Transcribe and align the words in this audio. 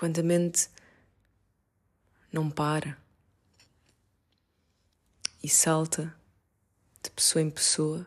quando 0.00 0.18
a 0.18 0.22
mente 0.22 0.70
não 2.32 2.50
para 2.50 2.96
e 5.42 5.48
salta 5.50 6.18
de 7.02 7.10
pessoa 7.10 7.42
em 7.42 7.50
pessoa, 7.50 8.06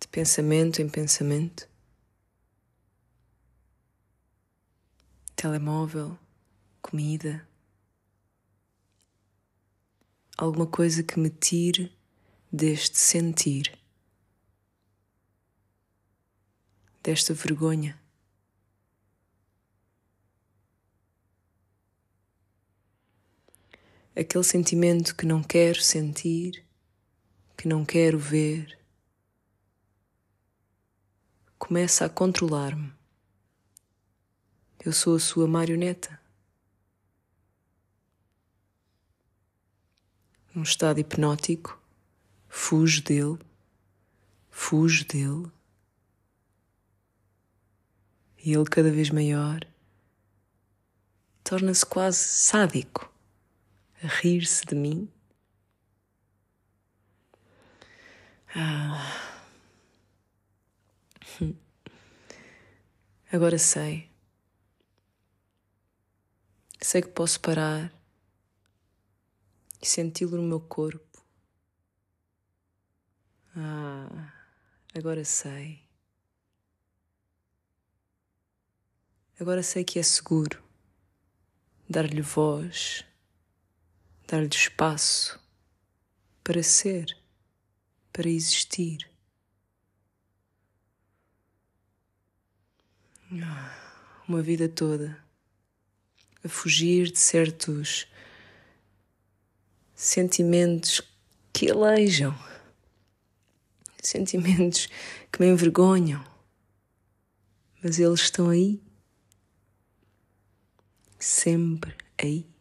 de 0.00 0.08
pensamento 0.08 0.80
em 0.80 0.88
pensamento, 0.88 1.68
telemóvel, 5.36 6.18
comida, 6.80 7.46
alguma 10.34 10.66
coisa 10.66 11.02
que 11.02 11.20
me 11.20 11.28
tire 11.28 11.94
deste 12.50 12.96
sentir, 12.96 13.78
desta 17.02 17.34
vergonha. 17.34 18.05
Aquele 24.18 24.44
sentimento 24.44 25.14
que 25.14 25.26
não 25.26 25.42
quero 25.42 25.82
sentir, 25.82 26.64
que 27.54 27.68
não 27.68 27.84
quero 27.84 28.18
ver, 28.18 28.78
começa 31.58 32.06
a 32.06 32.08
controlar-me. 32.08 32.90
Eu 34.82 34.90
sou 34.90 35.16
a 35.16 35.20
sua 35.20 35.46
marioneta. 35.46 36.18
Num 40.54 40.62
estado 40.62 40.98
hipnótico, 40.98 41.78
fujo 42.48 43.02
dele, 43.02 43.38
fujo 44.48 45.04
dele. 45.04 45.52
E 48.38 48.54
ele, 48.54 48.64
cada 48.64 48.90
vez 48.90 49.10
maior, 49.10 49.60
torna-se 51.44 51.84
quase 51.84 52.16
sádico, 52.16 53.05
rir-se 54.02 54.64
de 54.66 54.74
mim. 54.74 55.10
Ah. 58.54 59.32
Agora 63.32 63.58
sei. 63.58 64.10
Sei 66.80 67.02
que 67.02 67.08
posso 67.08 67.40
parar 67.40 67.92
e 69.82 69.86
senti-lo 69.86 70.36
no 70.36 70.42
meu 70.42 70.60
corpo. 70.60 71.24
Ah, 73.56 74.32
agora 74.94 75.24
sei. 75.24 75.82
Agora 79.40 79.62
sei 79.62 79.84
que 79.84 79.98
é 79.98 80.02
seguro 80.02 80.62
dar-lhe 81.88 82.22
voz, 82.22 83.04
dar-lhe 84.26 84.48
espaço 84.48 85.40
para 86.42 86.62
ser, 86.62 87.16
para 88.12 88.28
existir. 88.28 89.08
Uma 94.28 94.42
vida 94.42 94.68
toda 94.68 95.24
a 96.44 96.48
fugir 96.48 97.10
de 97.10 97.18
certos 97.18 98.08
sentimentos 99.94 101.00
que 101.52 101.70
alejam, 101.70 102.36
sentimentos 104.02 104.88
que 105.32 105.40
me 105.40 105.48
envergonham, 105.48 106.24
mas 107.82 107.98
eles 107.98 108.20
estão 108.20 108.50
aí, 108.50 108.80
sempre 111.18 111.96
aí. 112.18 112.55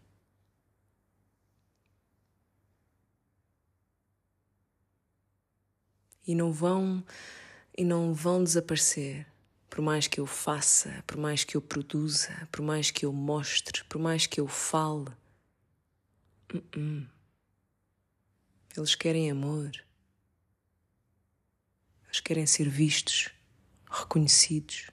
E 6.25 6.33
não 6.35 6.51
vão 6.51 7.03
e 7.77 7.83
não 7.83 8.13
vão 8.13 8.43
desaparecer 8.43 9.27
por 9.75 9.81
mais 9.81 10.07
que 10.07 10.21
eu 10.21 10.25
faça, 10.25 11.03
por 11.05 11.17
mais 11.17 11.43
que 11.43 11.57
eu 11.57 11.61
produza, 11.61 12.47
por 12.49 12.61
mais 12.61 12.91
que 12.91 13.05
eu 13.05 13.11
mostre, 13.11 13.83
por 13.83 13.99
mais 13.99 14.25
que 14.25 14.39
eu 14.39 14.47
fale. 14.47 15.09
Uh 16.53 16.61
-uh. 16.71 17.09
Eles 18.77 18.95
querem 18.95 19.29
amor. 19.29 19.71
Eles 22.05 22.21
querem 22.21 22.45
ser 22.45 22.69
vistos, 22.69 23.29
reconhecidos. 23.91 24.89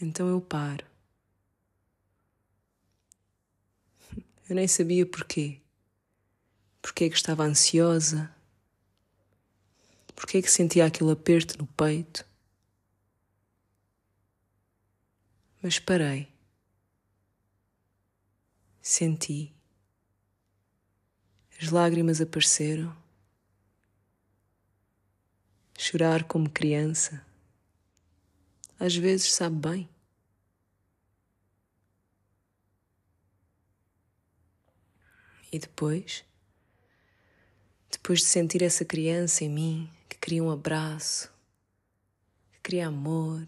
Então 0.00 0.28
eu 0.28 0.40
paro. 0.40 0.86
Eu 4.48 4.54
nem 4.54 4.68
sabia 4.68 5.04
porquê. 5.04 5.63
Porquê 6.84 7.08
que 7.08 7.16
estava 7.16 7.44
ansiosa, 7.44 8.30
Porquê 10.14 10.38
é 10.38 10.42
que 10.42 10.50
sentia 10.50 10.86
aquele 10.86 11.12
aperto 11.12 11.58
no 11.58 11.66
peito? 11.66 12.24
Mas 15.62 15.78
parei. 15.78 16.32
Senti. 18.80 19.52
As 21.60 21.70
lágrimas 21.70 22.20
apareceram. 22.20 22.94
Chorar 25.78 26.24
como 26.24 26.50
criança. 26.50 27.24
Às 28.78 28.94
vezes 28.94 29.32
sabe 29.32 29.56
bem. 29.56 29.88
E 35.50 35.58
depois, 35.58 36.24
depois 38.04 38.18
de 38.18 38.26
sentir 38.26 38.62
essa 38.62 38.84
criança 38.84 39.44
em 39.44 39.48
mim, 39.48 39.90
queria 40.20 40.44
um 40.44 40.50
abraço, 40.50 41.32
que 42.52 42.60
queria 42.60 42.86
amor. 42.86 43.46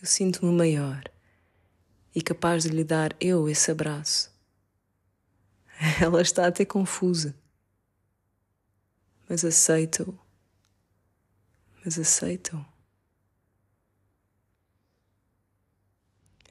Eu 0.00 0.06
sinto-me 0.06 0.50
maior 0.50 1.04
e 2.14 2.22
capaz 2.22 2.62
de 2.62 2.70
lhe 2.70 2.84
dar 2.84 3.14
eu 3.20 3.50
esse 3.50 3.70
abraço. 3.70 4.34
Ela 6.00 6.22
está 6.22 6.46
até 6.46 6.64
confusa, 6.64 7.36
mas 9.28 9.44
aceita-o. 9.44 10.18
Mas 11.84 11.98
aceita-o. 11.98 12.64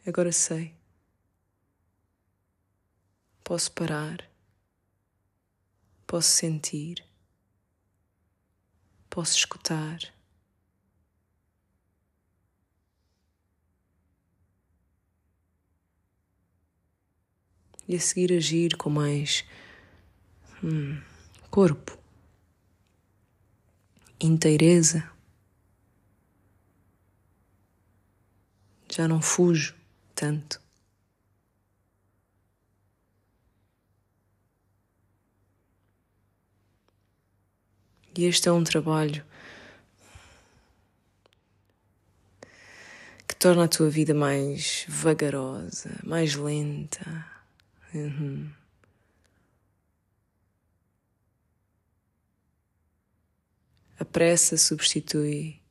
Agora 0.06 0.32
sei. 0.32 0.77
Posso 3.48 3.72
parar 3.72 4.30
Posso 6.06 6.30
sentir, 6.30 7.04
posso 9.10 9.36
escutar. 9.38 10.00
E 17.86 17.96
a 17.96 18.00
seguir 18.00 18.34
agir 18.34 18.78
com 18.78 18.90
mais 18.90 19.46
hum, 20.64 21.02
corpo, 21.50 21.98
inteireza. 24.20 25.10
Já 28.90 29.10
não 29.10 29.22
fujo 29.22 29.74
tanto. 30.16 30.67
E 38.18 38.26
este 38.26 38.50
é 38.50 38.52
um 38.52 38.64
trabalho 38.64 39.24
que 43.28 43.36
torna 43.36 43.66
a 43.66 43.68
tua 43.68 43.92
vida 43.92 44.12
mais 44.12 44.88
vagarosa, 44.90 46.00
mais 46.04 46.34
lenta. 46.34 47.06
Uhum. 47.94 48.52
A 54.00 54.06
pressa 54.06 54.58
substitui 54.58 55.62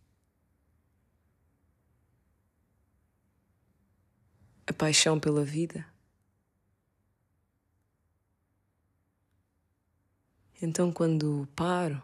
a 4.69 4.73
paixão 4.73 5.19
pela 5.19 5.45
vida. 5.45 5.85
Então, 10.63 10.93
quando 10.93 11.49
paro 11.57 12.01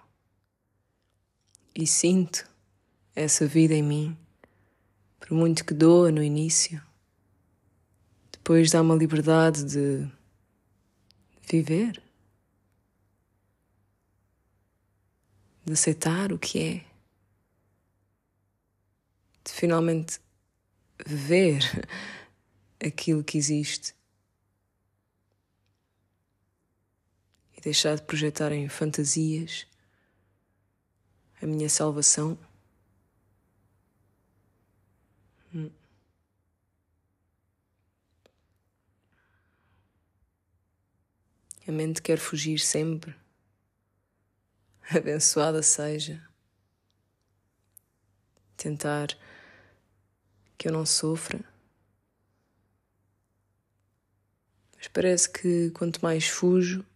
e 1.75 1.87
sinto 1.87 2.49
essa 3.15 3.47
vida 3.47 3.75
em 3.75 3.83
mim, 3.83 4.17
por 5.21 5.33
muito 5.33 5.65
que 5.65 5.75
doa 5.75 6.11
no 6.11 6.23
início, 6.23 6.83
depois 8.31 8.71
dá 8.71 8.81
uma 8.81 8.95
liberdade 8.95 9.65
de 9.65 10.09
viver. 11.49 12.03
de 15.65 15.73
aceitar 15.73 16.33
o 16.33 16.39
que 16.39 16.59
é, 16.59 16.75
de 19.45 19.53
finalmente 19.53 20.21
ver 21.07 21.63
aquilo 22.85 23.23
que 23.23 23.39
existe 23.39 23.95
e 27.57 27.61
deixar 27.61 27.97
de 27.97 28.03
projetar 28.03 28.53
em 28.53 28.69
fantasias 28.69 29.67
a 31.43 31.47
minha 31.47 31.69
salvação. 31.69 32.39
Hum. 35.53 35.71
A 41.67 41.73
mente 41.73 42.01
quer 42.01 42.19
fugir 42.19 42.61
sempre. 42.61 43.15
Abençoada 44.89 45.63
seja. 45.63 46.23
Tentar 48.57 49.09
que 50.57 50.69
eu 50.69 50.73
não 50.73 50.87
sofra. 50.87 51.45
Mas 54.77 54.87
parece 54.87 55.29
que 55.29 55.71
quanto 55.71 56.01
mais 56.03 56.29
fujo, 56.29 56.87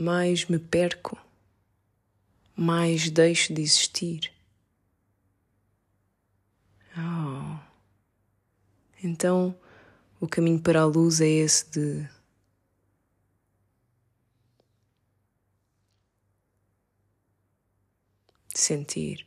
mais 0.00 0.46
me 0.46 0.58
perco, 0.58 1.25
mais 2.56 3.10
deixo 3.10 3.52
de 3.52 3.60
existir. 3.62 4.32
Oh. 6.96 7.58
Então, 9.02 9.54
o 10.18 10.26
caminho 10.26 10.60
para 10.60 10.80
a 10.80 10.84
luz 10.86 11.20
é 11.20 11.28
esse 11.28 11.70
de 11.70 12.08
sentir 18.54 19.26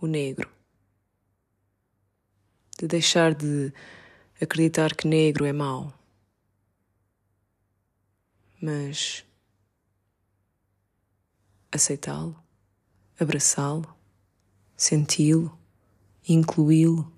o 0.00 0.06
negro, 0.06 0.50
de 2.78 2.86
deixar 2.86 3.34
de 3.34 3.72
acreditar 4.40 4.94
que 4.94 5.06
negro 5.06 5.44
é 5.44 5.52
mau, 5.52 5.94
mas 8.60 9.25
aceitá-lo, 11.70 12.42
abraçá-lo, 13.18 13.94
senti-lo, 14.76 15.58
incluí-lo. 16.28 17.12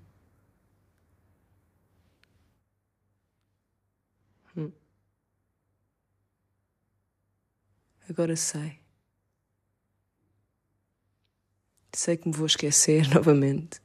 Hum. 4.55 4.71
Agora 8.09 8.35
sei. 8.35 8.79
Sei 11.93 12.17
que 12.17 12.27
me 12.27 12.35
vou 12.35 12.45
esquecer 12.45 13.07
novamente, 13.13 13.81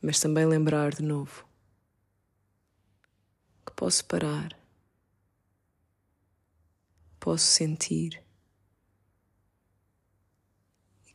mas 0.00 0.18
também 0.18 0.46
lembrar 0.46 0.94
de 0.94 1.02
novo 1.02 1.46
que 3.66 3.72
posso 3.74 4.04
parar, 4.06 4.56
posso 7.18 7.44
sentir 7.44 8.22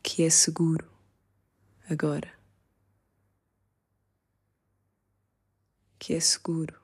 que 0.06 0.22
é 0.22 0.30
seguro 0.30 0.88
agora. 1.90 2.32
Que 5.98 6.14
é 6.14 6.20
seguro 6.20 6.80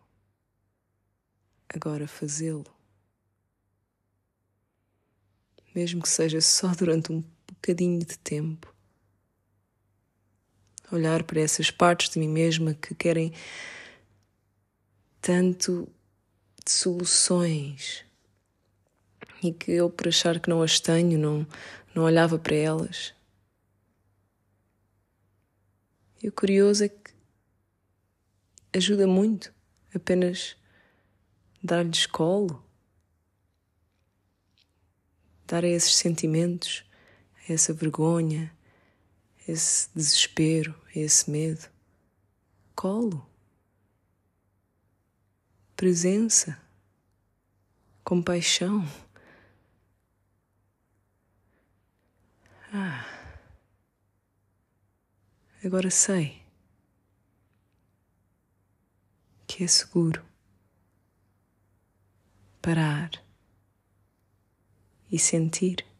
agora 1.68 2.08
fazê-lo. 2.08 2.66
Mesmo 5.72 6.02
que 6.02 6.08
seja 6.08 6.40
só 6.40 6.74
durante 6.74 7.12
um 7.12 7.22
bocadinho 7.46 8.00
de 8.00 8.18
tempo. 8.18 8.74
Olhar 10.90 11.22
para 11.22 11.40
essas 11.40 11.70
partes 11.70 12.10
de 12.10 12.18
mim 12.18 12.28
mesma 12.28 12.74
que 12.74 12.92
querem 12.92 13.32
tanto 15.20 15.88
de 16.64 16.72
soluções 16.72 18.04
e 19.42 19.52
que 19.52 19.72
eu, 19.72 19.90
por 19.90 20.08
achar 20.08 20.38
que 20.38 20.48
não 20.48 20.62
as 20.62 20.78
tenho, 20.78 21.18
não, 21.18 21.46
não 21.94 22.04
olhava 22.04 22.38
para 22.38 22.54
elas. 22.54 23.14
E 26.22 26.28
o 26.28 26.32
curioso 26.32 26.84
é 26.84 26.88
que 26.88 27.12
ajuda 28.72 29.06
muito 29.06 29.52
apenas 29.94 30.56
dar-lhes 31.62 32.06
colo, 32.06 32.64
dar 35.46 35.64
a 35.64 35.68
esses 35.68 35.96
sentimentos 35.96 36.84
essa 37.48 37.72
vergonha, 37.72 38.54
esse 39.46 39.88
desespero, 39.94 40.74
esse 40.94 41.30
medo. 41.30 41.68
Colo. 42.74 43.26
Presença. 45.76 46.58
Compaixão. 48.04 48.86
Ah. 52.74 53.04
Agora 55.62 55.90
sei 55.90 56.42
que 59.46 59.62
é 59.62 59.66
seguro 59.66 60.24
parar 62.62 63.10
e 65.10 65.18
sentir. 65.18 65.91